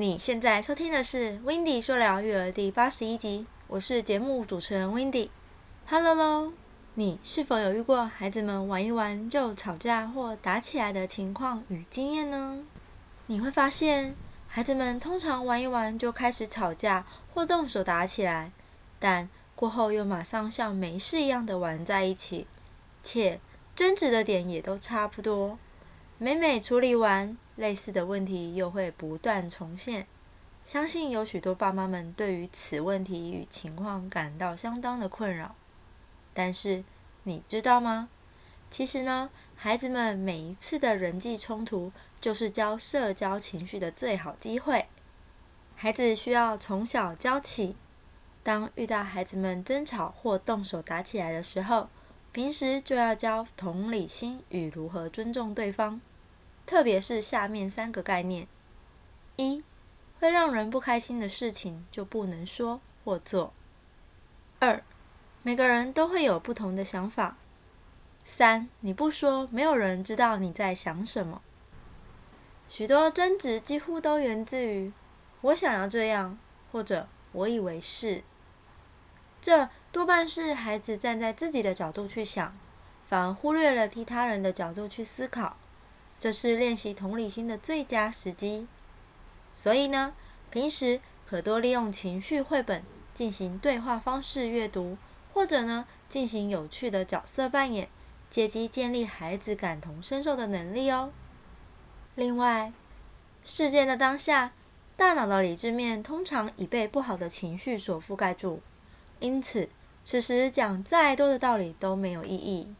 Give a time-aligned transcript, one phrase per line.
[0.00, 5.30] 你现在收听的是《w i n d y 说聊育儿》第八十一集，我是节目主持人 w i n d y
[5.86, 6.52] Hello 喽，
[6.94, 12.64] 你是否有遇过孩子们玩一玩就吵架或打起来的情况与经验呢？
[13.26, 14.16] 你会发现，
[14.48, 18.52] 孩子们通常玩一玩就开始吵架或动手打起来，
[18.98, 22.46] 但过后又马上像没事一样的玩在一起，
[23.02, 23.38] 且
[23.76, 25.58] 争执的点也都差不多。
[26.16, 27.36] 每每处理完。
[27.60, 30.06] 类似的问题又会不断重现，
[30.64, 35.54] 相信有许多爸妈们对于此问题与情况感到相当的困扰。
[36.32, 36.82] 但是
[37.24, 38.08] 你知道吗？
[38.70, 44.86] 其实呢，孩子们每一次的人际冲突就是教社交情绪的最好机会。
[45.76, 47.76] 孩子需要从小教起，
[48.42, 51.90] 当遇到孩子们争吵或动手打起来的时候，
[52.32, 56.00] 平时就要教同理心与如何尊重对方。
[56.70, 58.46] 特别是下面三个概念：
[59.34, 59.64] 一、
[60.20, 63.52] 会让人不开心的事情就不能说或做；
[64.60, 64.80] 二、
[65.42, 67.34] 每个人都会有不同的想法；
[68.24, 71.42] 三、你不说，没有人知道你在想什么。
[72.68, 74.92] 许多争执几乎都源自于
[75.42, 76.38] “我想要这样”
[76.70, 78.22] 或者“我以为是”，
[79.42, 82.56] 这多半是孩子站在自己的角度去想，
[83.08, 85.56] 反而忽略了替他人的角度去思考。
[86.20, 88.66] 这是练习同理心的最佳时机，
[89.54, 90.12] 所以呢，
[90.50, 94.98] 平时可多利用情绪绘本进行对话方式阅读，
[95.32, 97.88] 或者呢，进行有趣的角色扮演，
[98.28, 101.10] 借机建立孩子感同身受的能力哦。
[102.16, 102.70] 另外，
[103.42, 104.52] 事件的当下，
[104.98, 108.60] 大脑的理智面通常已被不好的情绪所覆盖住，
[109.20, 109.70] 因此，
[110.04, 112.74] 此时讲再多的道理都没有意义。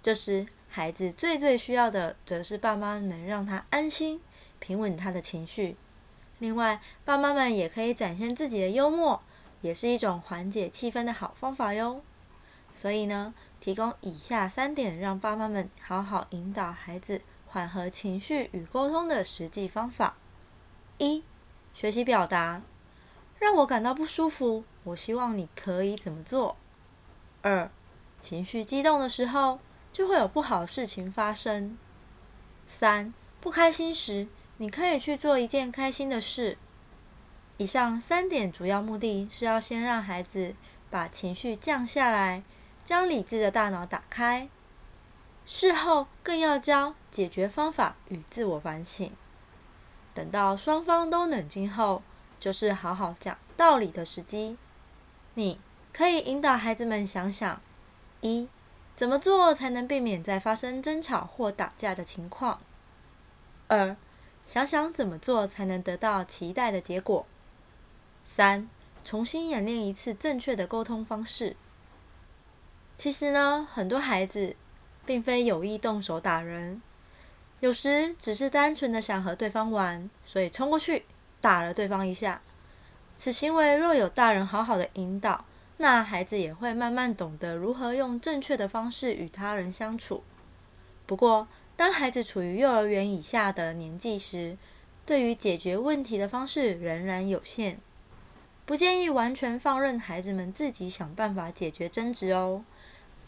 [0.00, 4.20] 这时，孩子最最需要的，则是爸妈能让他安心、
[4.60, 5.76] 平稳他的情绪。
[6.38, 9.20] 另外，爸妈们也可以展现自己的幽默，
[9.62, 12.02] 也是一种缓解气氛的好方法哟。
[12.72, 20.14] 所以呢，提供以下三点，让爸妈们好好引导孩子缓和情绪与沟通的实际方法：
[20.98, 21.24] 一、
[21.74, 22.62] 学习表达，
[23.40, 26.56] 让我感到不舒服，我希望你可以怎么做？
[27.42, 27.68] 二、
[28.20, 29.58] 情绪激动的时候。
[29.92, 31.76] 就会有不好的事情发生。
[32.68, 34.28] 三，不开心时，
[34.58, 36.56] 你可以去做一件开心的事。
[37.56, 40.54] 以上三点主要目的是要先让孩子
[40.88, 42.42] 把情绪降下来，
[42.84, 44.48] 将理智的大脑打开。
[45.44, 49.10] 事后更要教解决方法与自我反省。
[50.14, 52.02] 等到双方都冷静后，
[52.38, 54.56] 就是好好讲道理的时机。
[55.34, 55.58] 你
[55.92, 57.60] 可以引导孩子们想想：
[58.20, 58.48] 一。
[59.00, 62.60] 怎么做才能避免再发生争吵或打架的情况？
[63.66, 63.96] 二，
[64.44, 67.24] 想想怎么做才能得到期待的结果。
[68.26, 68.68] 三，
[69.02, 71.56] 重新演练一次正确的沟通方式。
[72.94, 74.54] 其实呢，很多孩子
[75.06, 76.82] 并非有意动手打人，
[77.60, 81.06] 有时只是单纯的想和对方玩，所以冲过去
[81.40, 82.42] 打了对方一下。
[83.16, 85.46] 此行为若有大人好好的引导。
[85.82, 90.22] 那孩子也会慢慢懂得如何用正确的方式与他人相处。
[91.06, 94.58] 不过，当孩子处于幼儿园以下的年纪时，
[95.06, 97.78] 对于解决问题的方式仍然有限，
[98.66, 102.62] 不建议完全放任孩子们自己想办法解决争执哦，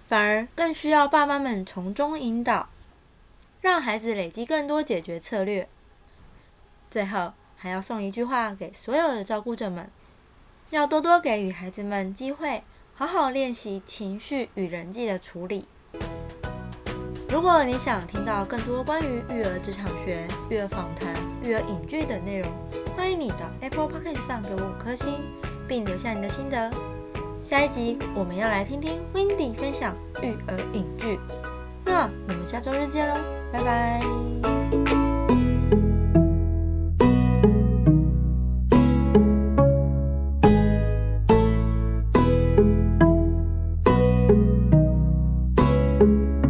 [0.06, 2.68] 反而更需要爸妈们从中引导，
[3.62, 5.66] 让孩子累积更多解决策略。
[6.90, 9.90] 最后，还要送一句话给所有的照顾者们。
[10.72, 12.62] 要多多给予孩子们机会，
[12.94, 15.66] 好好练习情绪与人际的处理。
[17.28, 22.50] 如果你想听到更多关于育儿职场学、育儿访谈、育儿影剧等内容，
[22.96, 25.20] 欢迎你到 Apple Podcast 上给我五颗星，
[25.68, 26.70] 并留下你的心得。
[27.38, 31.20] 下一集我们要来听听 Windy 分享育儿影剧，
[31.84, 33.20] 那我们下周日见喽，
[33.52, 34.81] 拜拜。
[46.02, 46.41] you